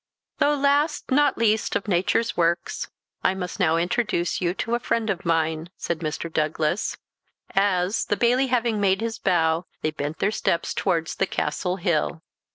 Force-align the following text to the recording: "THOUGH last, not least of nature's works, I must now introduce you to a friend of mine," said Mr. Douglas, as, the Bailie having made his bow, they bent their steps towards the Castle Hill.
"THOUGH 0.39 0.55
last, 0.55 1.11
not 1.11 1.37
least 1.37 1.75
of 1.75 1.87
nature's 1.87 2.35
works, 2.35 2.89
I 3.23 3.35
must 3.35 3.59
now 3.59 3.77
introduce 3.77 4.41
you 4.41 4.55
to 4.55 4.73
a 4.73 4.79
friend 4.79 5.11
of 5.11 5.25
mine," 5.27 5.69
said 5.77 5.99
Mr. 5.99 6.33
Douglas, 6.33 6.97
as, 7.53 8.05
the 8.05 8.17
Bailie 8.17 8.47
having 8.47 8.81
made 8.81 9.01
his 9.01 9.19
bow, 9.19 9.67
they 9.83 9.91
bent 9.91 10.17
their 10.17 10.31
steps 10.31 10.73
towards 10.73 11.17
the 11.17 11.27
Castle 11.27 11.75
Hill. 11.75 12.23